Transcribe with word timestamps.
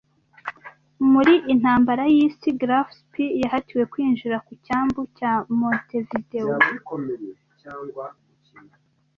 Muri 1.11 1.33
intambara 1.53 2.03
y'isi 2.13 2.49
Graf 2.61 2.87
Spee 2.99 3.37
yahatiwe 3.43 3.83
kwinjira 3.91 4.37
ku 4.45 4.53
cyambu 4.65 5.01
cya 5.17 5.33
Montevideo 5.59 6.53